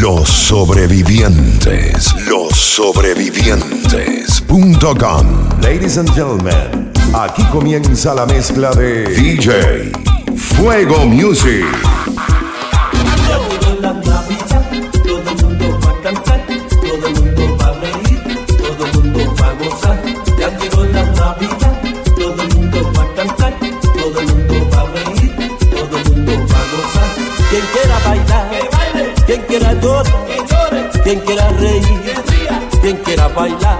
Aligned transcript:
Los 0.00 0.28
sobrevivientes. 0.30 2.14
Los 2.26 2.56
sobrevivientes.com. 2.56 5.26
Ladies 5.60 5.98
and 5.98 6.08
gentlemen, 6.14 6.90
aquí 7.12 7.44
comienza 7.52 8.14
la 8.14 8.24
mezcla 8.24 8.70
de 8.70 9.04
DJ 9.04 9.92
Fuego 10.34 11.04
Music. 11.04 11.66
Quien 31.10 31.20
quiera 31.22 31.48
reír, 31.58 32.14
quien 32.80 32.96
quiera 32.98 33.26
bailar, 33.26 33.78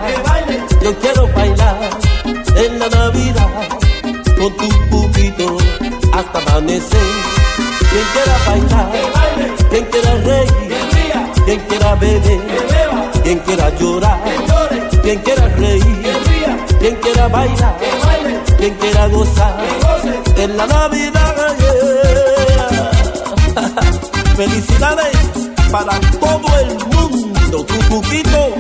yo 0.82 0.98
quiero 0.98 1.28
bailar 1.28 1.78
en 2.56 2.77
la 2.80 2.88
Navidad 2.88 3.68
con 4.37 4.56
tu 4.56 4.68
pupito 4.91 5.56
hasta 6.12 6.38
amanecer. 6.40 7.01
Quien 7.88 8.04
quiera 8.12 8.37
bailar, 8.46 8.90
quien 9.70 9.84
quiera 9.84 10.14
reír, 10.24 10.74
quien 11.45 11.60
quiera 11.60 11.95
beber, 11.95 12.40
quien 13.23 13.38
quiera 13.38 13.78
llorar, 13.78 14.18
quien 15.01 15.20
quiera 15.20 15.48
reír, 15.51 16.02
quien 16.80 16.96
quiera 16.96 17.28
bailar, 17.28 17.76
quien 18.59 18.74
quiera 18.74 19.06
gozar 19.06 19.54
en 20.37 20.56
la 20.56 20.66
Navidad. 20.66 21.56
Felicidades 24.37 25.30
para 25.70 26.01
todo 26.18 26.59
el 26.59 26.74
mundo. 26.87 27.29
Tu 27.50 27.66
cuquito 27.88 28.54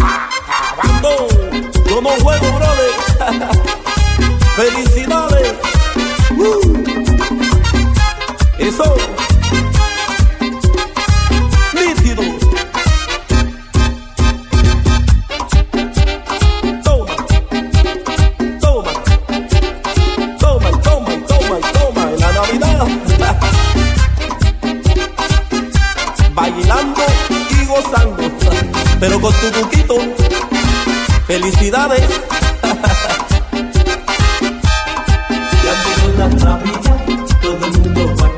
acabando. 0.00 1.28
Yo 1.88 2.00
no 2.00 2.10
juego, 2.10 2.46
brother. 2.52 2.90
Felicidades. 4.56 5.31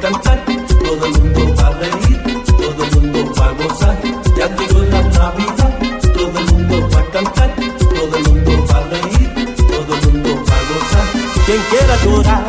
Cantar, 0.04 0.38
todo 0.44 1.06
el 1.06 1.12
mundo 1.12 1.54
va 1.56 1.66
a 1.68 1.70
reír, 1.70 2.44
todo 2.44 2.84
el 2.84 2.90
mundo 3.00 3.32
va 3.40 3.46
a 3.46 3.52
gozar. 3.52 3.96
Ya 4.36 4.46
llegó 4.54 4.80
la 4.80 5.00
Navidad, 5.00 5.78
todo 6.12 6.38
el 6.40 6.52
mundo 6.52 6.88
va 6.94 7.00
a 7.00 7.04
cantar, 7.10 7.50
todo 7.78 8.16
el 8.18 8.24
mundo 8.28 8.66
va 8.70 8.76
a 8.76 8.82
reír, 8.90 9.54
todo 9.56 9.94
el 9.94 10.12
mundo 10.12 10.44
va 10.46 10.56
a 10.56 10.64
gozar. 10.68 11.06
Quien 11.46 11.62
quiera 11.70 11.94
llorar, 12.04 12.44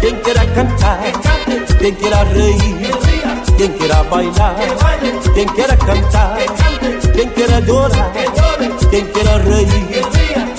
quien 0.00 0.16
quiera 0.22 0.54
cantar, 0.54 1.12
quien 1.78 1.94
quiera 1.94 2.24
reír, 2.24 2.90
quien 3.56 3.72
quiera 3.74 4.02
bailar, 4.02 4.56
quien 5.34 5.48
quiera 5.50 5.76
cantar 5.76 6.38
quien 7.14 7.28
quiera 7.30 7.60
llorar, 7.60 8.12
quien 8.90 9.06
quiera 9.06 9.38
reír, 9.38 9.68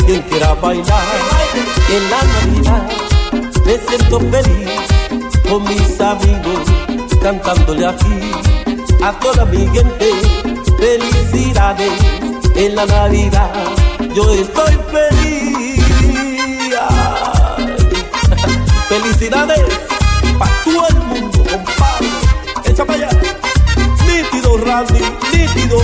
quien 0.05 0.21
quiera 0.21 0.53
bailar. 0.53 1.03
En 1.89 2.09
la 2.09 2.23
Navidad 2.23 2.89
me 3.65 3.77
siento 3.77 4.19
feliz 4.19 5.02
con 5.49 5.63
mis 5.63 6.01
amigos 6.01 6.67
cantándole 7.21 7.85
aquí 7.85 8.31
a 9.03 9.11
toda 9.19 9.45
mi 9.45 9.67
gente. 9.67 10.11
Felicidades 10.77 11.93
en 12.55 12.75
la 12.75 12.85
Navidad, 12.85 13.51
yo 14.13 14.33
estoy 14.33 14.77
feliz. 14.91 15.83
Felicidades 18.89 19.61
para 20.37 20.51
todo 20.63 20.87
el 20.89 20.95
mundo, 20.95 21.43
compadre. 21.49 22.09
Echa 22.65 22.85
para 22.85 23.07
allá. 23.07 23.19
Nítido, 24.05 24.57
Randy, 24.57 25.01
nítido. 25.31 25.77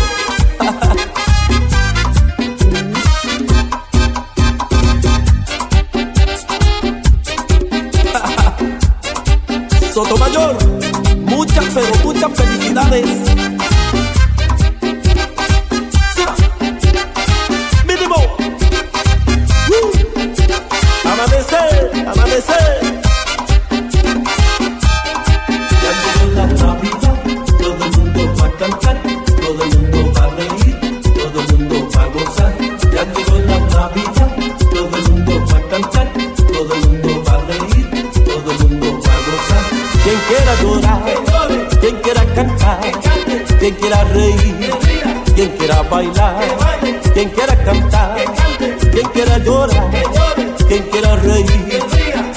Sotomayor, 10.20 10.58
muchas, 11.30 11.66
pero 11.74 12.04
muchas 12.04 12.32
felicidades. 12.34 13.39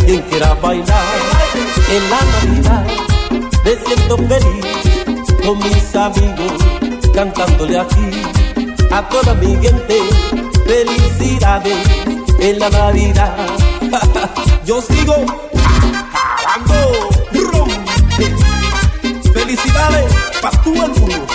Quien 0.04 0.22
quiera 0.22 0.54
bailar. 0.54 1.04
En 1.88 2.10
la 2.10 2.20
Navidad 2.24 2.86
me 3.64 3.76
siento 3.86 4.16
feliz 4.16 4.66
con 5.44 5.58
mis 5.58 5.96
amigos 5.96 6.52
cantándole 7.14 7.78
aquí 7.78 8.10
a 8.90 9.08
toda 9.08 9.34
mi 9.34 9.56
gente. 9.62 9.98
Felicidades 10.66 11.78
en 12.38 12.58
la 12.58 12.70
Navidad. 12.70 13.36
Yo 14.64 14.80
sigo 14.80 15.14
acabando. 15.94 17.10
Rompe. 17.52 18.34
Felicidades 19.32 20.12
para 20.40 20.62
todo 20.62 20.86
el 20.86 21.00
mundo. 21.00 21.26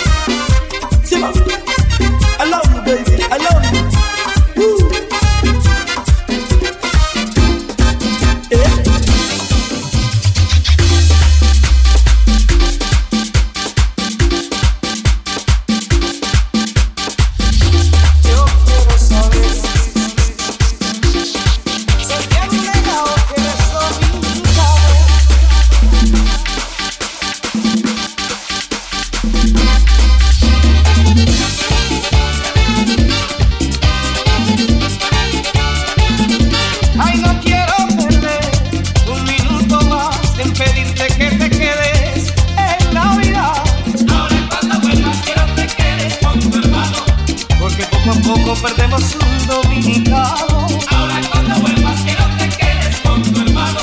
Poco 48.28 48.40
a 48.40 48.54
poco 48.54 48.62
perdemos 48.62 49.14
un 49.14 49.46
dominicano. 49.46 50.66
Ahora 50.90 51.20
cuando 51.30 51.54
vuelvas 51.60 52.00
quiero 52.02 52.24
te 52.36 52.48
quedes 52.48 53.00
con 53.00 53.22
tu 53.22 53.40
hermano. 53.40 53.80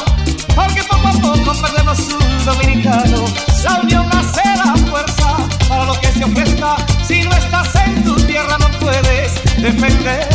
Porque 0.56 0.84
poco 0.84 1.08
a 1.08 1.14
poco 1.14 1.62
perdemos 1.62 2.00
un 2.00 2.46
dominicano. 2.46 3.26
La 3.64 3.80
unión 3.82 4.08
hace 4.12 4.44
la 4.58 4.76
fuerza 4.88 5.38
para 5.68 5.86
lo 5.86 6.00
que 6.00 6.12
se 6.12 6.24
ofrezca. 6.24 6.76
Si 7.08 7.24
no 7.24 7.36
estás 7.36 7.76
en 7.88 8.04
tu 8.04 8.16
tierra 8.16 8.58
no 8.60 8.70
puedes 8.80 9.34
defenderla. 9.58 10.35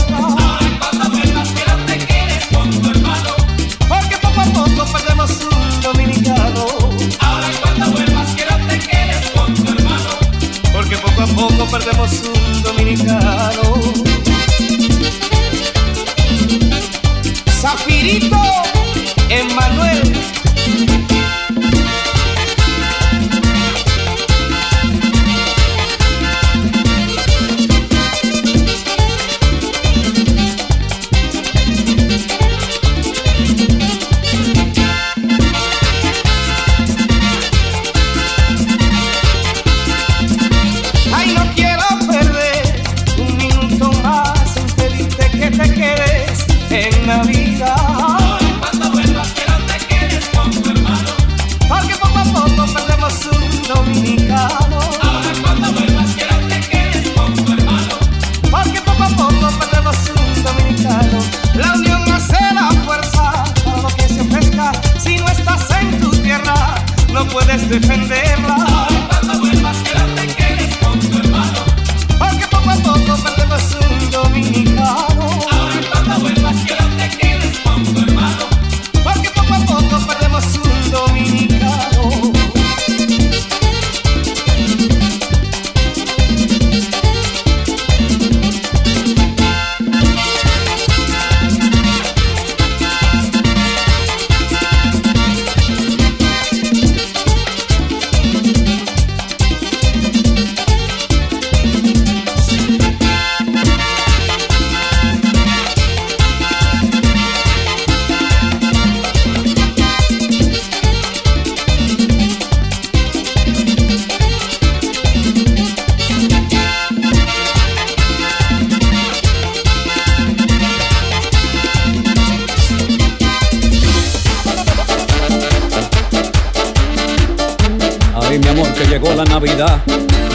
llegó 129.00 129.14
la 129.14 129.24
Navidad. 129.24 129.80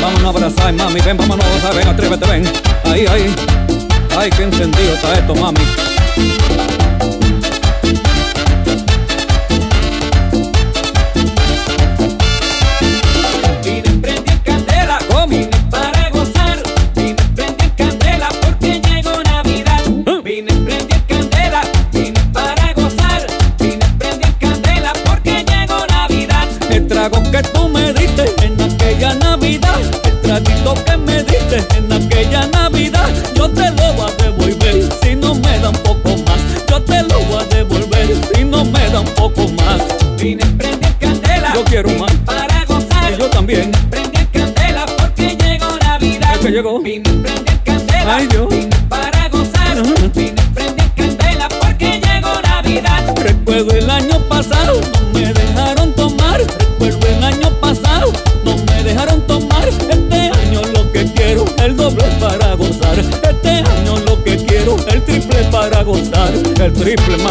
Vámonos 0.02 0.24
a 0.24 0.30
abrazar, 0.30 0.74
mami, 0.74 1.00
ven, 1.02 1.18
vámonos 1.18 1.46
a 1.46 1.50
gozar, 1.50 1.76
ven, 1.76 1.88
atrévete, 1.88 2.26
ven. 2.26 2.44
ahí, 2.86 3.06
ahí, 3.08 3.36
ay, 4.18 4.30
qué 4.32 4.44
encendido 4.44 4.94
está 4.94 5.14
esto, 5.16 5.36
mami. 5.36 6.65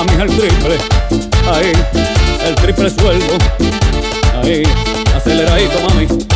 mí 0.04 0.22
el 0.22 0.36
triple, 0.36 0.78
ahí, 1.52 1.72
el 2.46 2.54
triple 2.56 2.90
sueldo, 2.90 3.38
ahí, 4.42 4.62
aceleradito 5.14 5.80
mami. 5.88 6.33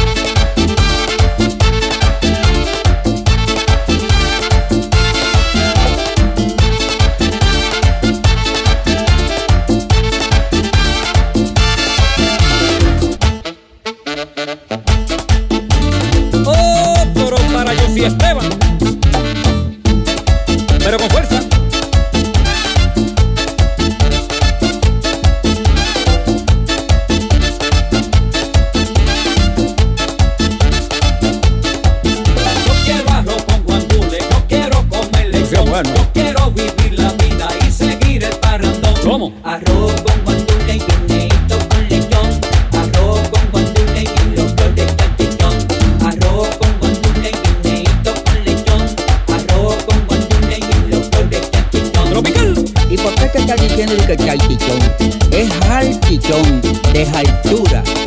Es 56.99 57.13
altura. 57.13 57.98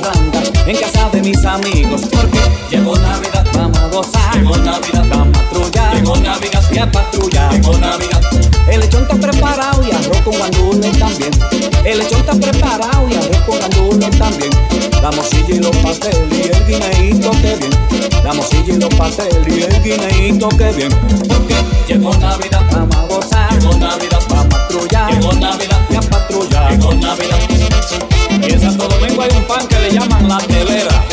Parranda 0.00 0.42
en 0.66 0.76
casa 0.76 1.08
de 1.10 1.20
mis 1.22 1.44
amigos. 1.44 2.02
Porque 2.10 2.40
llegó 2.70 2.96
Navidad, 2.96 3.46
vamos 3.54 3.78
a 3.78 3.88
gozar. 3.88 4.34
Llegó 4.36 4.56
Navidad, 4.58 5.04
vamos 5.10 5.38
a 5.38 5.42
patrullar. 5.42 5.94
Llegó 5.94 6.16
Navidad, 6.16 6.62
y 6.72 6.78
a 6.78 6.90
patrullar. 6.90 7.52
Llegó 7.52 7.78
Navidad. 7.78 8.20
El 8.68 8.80
lechón 8.80 9.02
está 9.02 9.16
preparado 9.16 9.82
y 9.82 9.90
arroz 9.90 10.20
con 10.22 10.36
guandules 10.36 10.98
también. 10.98 11.30
El 11.84 11.98
lechón 11.98 12.20
está 12.20 12.34
preparado 12.34 13.08
y 13.08 13.14
arroz 13.14 13.42
con 13.46 13.58
guandules 13.58 14.18
también. 14.18 14.50
La 15.02 15.10
morcilla 15.10 15.54
y 15.54 15.58
los 15.58 15.76
pasteles 15.76 16.18
y 16.30 16.42
el 16.42 16.66
guineíto 16.66 17.30
que 17.30 17.56
bien. 17.56 17.70
La 18.24 18.32
morcilla 18.34 18.74
y 18.74 18.78
los 18.78 18.94
pasteles 18.94 19.48
y 19.48 19.62
el 19.62 19.82
guineíto 19.82 20.48
que 20.50 20.72
bien. 20.72 20.90
Porque 21.28 21.56
llegó 21.88 22.14
Navidad, 22.16 22.62
vamos 22.72 22.96
a 22.96 23.02
gozar. 23.02 23.58
Llegó 23.58 23.74
Navidad, 23.74 24.20
vamos 24.28 24.44
a 24.44 24.48
patrullar. 24.48 25.12
Llegó 25.12 25.32
Navidad, 25.32 25.80
y 25.90 25.96
a 25.96 26.00
en 28.42 28.60
Santo 28.60 28.88
Domingo 28.88 29.22
hay 29.22 29.30
un 29.36 29.44
pan 29.44 29.66
que 29.66 29.78
le 29.80 29.90
llaman 29.92 30.28
la 30.28 30.38
telera. 30.38 31.04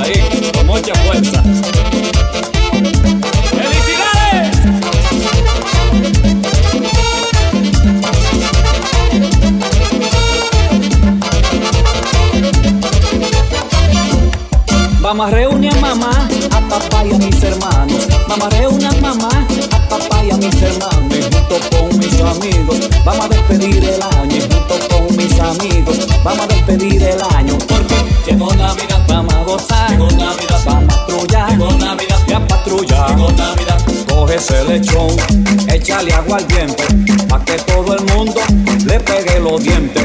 Ahí, 0.00 0.52
con 0.54 0.66
mucha 0.66 0.94
fuerza. 0.94 1.42
¡Felicidades! 3.50 4.56
Vamos 15.00 15.26
a 15.26 15.80
mamá, 15.80 16.28
a 16.50 16.60
papá 16.68 17.04
y 17.04 17.12
a 17.12 17.18
mis 17.18 17.42
hermanos. 17.42 18.08
A 18.28 18.48
reunir 18.48 18.86
a 18.86 18.92
mamá, 19.00 19.46
a 19.72 19.88
papá 19.88 20.24
y 20.24 20.30
a 20.30 20.36
mis 20.36 20.62
hermanos. 20.62 21.28
Junto 21.48 21.76
con 21.76 21.98
mis 21.98 22.20
amigos, 22.20 22.88
vamos 23.04 23.26
a 23.26 23.28
despedir 23.28 23.84
el 23.84 24.02
año. 24.02 24.11
Amigos, 25.52 26.06
vamos 26.24 26.44
a 26.44 26.46
despedir 26.46 27.02
el 27.02 27.20
año. 27.34 27.58
Porque 27.58 27.94
llegó 28.26 28.54
Navidad, 28.54 29.02
vamos 29.08 29.34
a 29.34 29.42
gozar. 29.44 29.90
Llegó 29.90 30.10
Navidad, 30.10 30.60
vamos 30.64 30.94
a 30.94 31.06
patrullar. 31.06 31.50
Llegó 31.50 31.72
Navidad, 31.72 32.18
y 32.26 32.32
a 32.32 32.46
patrullar. 32.46 33.10
Llegó 33.10 33.32
Navidad. 33.32 33.78
Coge 34.08 34.36
ese 34.36 34.64
lechón, 34.64 35.16
échale 35.68 36.12
agua 36.12 36.38
al 36.38 36.46
diente, 36.48 36.84
pa' 37.28 37.44
que 37.44 37.54
todo 37.58 37.96
el 37.96 38.04
mundo 38.14 38.40
le 38.86 39.00
pegue 39.00 39.40
los 39.40 39.62
dientes. 39.62 40.04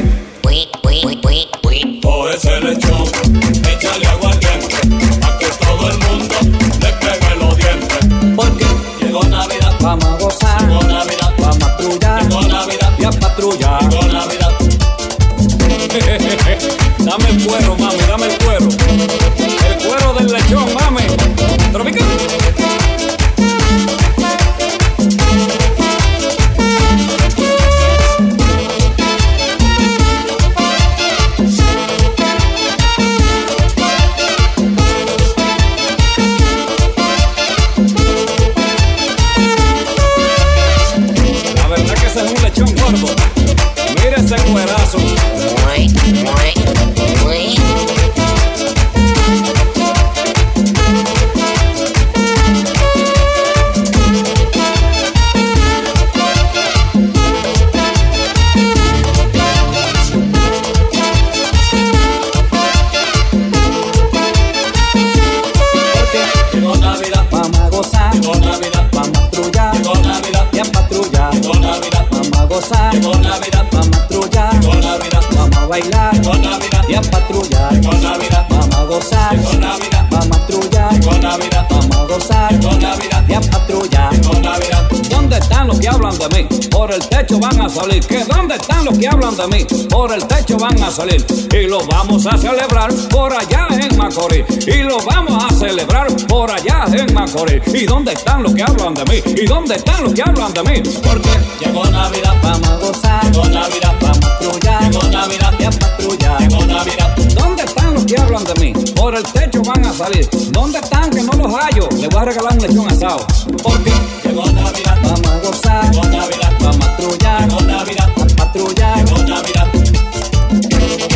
Gozar. 82.18 82.52
Llegó 82.52 82.74
Navidad, 82.78 83.24
y 83.28 83.34
a 83.34 83.42
patrullar. 83.42 84.14
Llegó 84.14 84.34
Navidad. 84.40 84.88
¿Dónde 85.10 85.38
están 85.38 85.68
los 85.68 85.80
que 85.80 85.88
hablan 85.88 86.18
de 86.18 86.30
mí? 86.30 86.48
Por 86.70 86.92
el 86.92 87.08
techo 87.08 87.40
van 87.40 87.62
a 87.62 87.70
salir. 87.70 88.06
¿Que 88.06 88.24
dónde 88.26 88.56
están 88.56 88.86
los 88.86 88.98
que 88.98 89.08
hablan 89.08 89.36
de 89.36 89.48
mí? 89.48 89.66
Por 89.90 90.12
el 90.14 90.26
techo 90.26 90.58
van 90.58 90.82
a 90.84 90.92
salir. 90.92 91.26
Y 91.54 91.68
lo 91.68 91.86
vamos 91.86 92.26
a 92.26 92.38
celebrar 92.38 92.94
por 93.10 93.34
allá 93.34 93.68
en 93.72 93.98
Macorís. 93.98 94.46
Y 94.68 94.84
lo 94.84 94.98
vamos 95.06 95.44
a 95.44 95.54
celebrar 95.54 96.08
por 96.28 96.50
allá 96.52 96.86
en 96.92 97.14
Macorís. 97.14 97.62
¿Y 97.74 97.86
dónde 97.86 98.14
están 98.14 98.44
los 98.44 98.54
que 98.54 98.64
hablan 98.64 98.94
de 98.94 99.06
mí? 99.06 99.22
¿Y 99.26 99.46
dónde 99.46 99.76
están 99.76 100.04
los 100.04 100.14
que 100.14 100.22
hablan 100.22 100.54
de 100.54 100.64
mí? 100.64 100.82
Porque 101.04 101.30
llegó 101.60 101.86
Navidad, 101.86 102.36
vamos 102.42 102.70
a 102.70 102.76
gozar. 102.78 103.24
Llegó 103.26 103.46
Navidad, 103.48 103.94
vamos 104.02 104.18
a 104.18 104.20
patrullar. 104.22 104.92
Llegó 104.92 105.04
Navidad, 105.10 105.54
y 105.60 105.64
a 105.64 105.70
patrullar. 105.72 106.40
Llegó 106.40 106.66
Navidad. 106.66 107.16
¿Dónde 107.36 107.64
están 107.64 107.97
que 108.08 108.18
hablan 108.20 108.44
de 108.46 108.54
mí? 108.56 108.74
Por 108.96 109.16
el 109.16 109.24
techo 109.24 109.62
van 109.64 109.86
a 109.86 109.94
salir. 109.94 110.28
¿Dónde 110.52 110.80
están 110.80 111.10
que 111.10 111.22
no 111.22 111.34
los 111.34 111.54
hallo? 111.54 111.90
Les 112.00 112.10
voy 112.10 112.22
a 112.22 112.26
regalar 112.26 112.54
un 112.54 112.60
lechón 112.60 112.88
asado. 112.90 113.28
Porque 113.62 113.92
llegó 114.24 114.46
Navidad, 114.52 114.98
vamos 115.04 115.28
a 115.28 115.40
gozar. 115.40 115.92
Llegó 115.92 116.08
Navidad, 116.08 116.54
vamos 116.62 116.76
a 116.76 116.80
patrullar. 116.80 117.50
Llegó 117.50 117.62
Navidad, 117.62 118.10
a 118.16 118.36
patrullar. 118.36 119.06
Llegó 119.06 119.18
Navidad. 119.24 119.68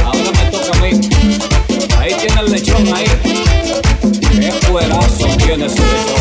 Ahora 0.03 0.31
me 0.31 0.51
toca 0.51 0.77
a 0.77 0.81
mí. 0.81 0.91
Ahí 1.97 2.13
tiene 2.19 2.41
el 2.41 2.51
lechón 2.51 2.93
ahí. 2.93 3.05
Qué 4.29 4.67
cuerazo 4.69 5.27
tiene 5.37 5.65
ese 5.67 5.81
lechón. 5.81 6.20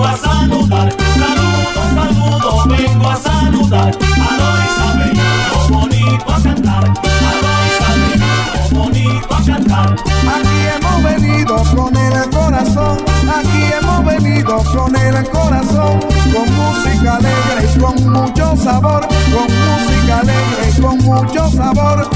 Vengo 0.00 0.06
a 0.06 0.16
saludar. 0.16 0.92
Saludo, 1.18 1.82
saludo, 1.94 2.64
vengo 2.68 3.10
a 3.10 3.16
saludar. 3.16 3.90
A 3.90 4.36
los 4.38 4.54
isabelinos, 4.66 5.68
bonito 5.70 6.32
a 6.32 6.42
cantar. 6.42 6.84
A 6.84 7.32
los 7.42 7.58
isabelinos, 7.70 8.70
bonito 8.72 9.34
a 9.34 9.44
cantar. 9.44 9.96
Aquí 10.34 10.58
hemos 10.74 11.02
venido 11.02 11.56
con 11.74 11.96
el 11.96 12.30
corazón, 12.30 12.98
aquí 13.38 13.62
hemos 13.78 14.04
venido 14.04 14.62
con 14.64 14.96
el 14.96 15.30
corazón, 15.30 16.00
con 16.32 16.54
música 16.56 17.16
alegre 17.16 17.68
y 17.74 17.78
con 17.78 18.12
mucho 18.12 18.56
sabor, 18.56 19.06
con 19.06 19.48
música 19.68 20.20
alegre 20.20 20.70
y 20.76 20.80
con 20.80 20.98
mucho 20.98 21.50
sabor. 21.50 22.08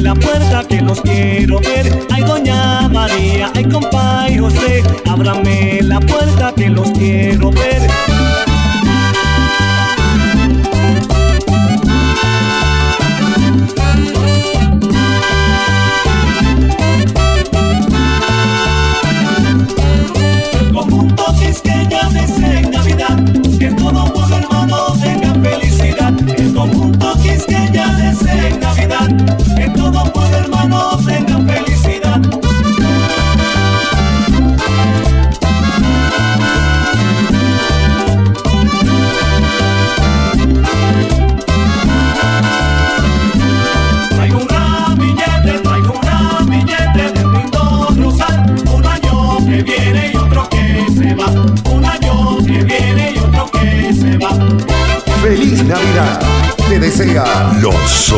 La 0.00 0.14
puerta 0.14 0.64
que 0.68 0.80
los 0.80 1.00
quiero 1.00 1.60
ver. 1.60 2.06
Ay, 2.10 2.22
doña 2.24 2.88
María, 2.88 3.50
ay, 3.54 3.64
compa 3.64 4.26
y 4.28 4.38
José, 4.38 4.82
ábrame 5.06 5.80
la 5.82 6.00
puerta 6.00 6.52
que 6.54 6.68
los 6.68 6.90
quiero 6.90 7.50
ver. 7.50 7.73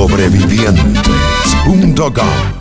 Sobrevivientes.com 0.06 2.55